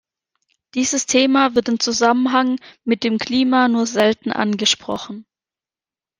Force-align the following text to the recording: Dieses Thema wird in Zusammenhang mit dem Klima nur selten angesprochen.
Dieses 0.73 1.05
Thema 1.05 1.53
wird 1.53 1.69
in 1.69 1.79
Zusammenhang 1.79 2.57
mit 2.85 3.03
dem 3.03 3.19
Klima 3.19 3.67
nur 3.67 3.85
selten 3.85 4.31
angesprochen. 4.31 5.27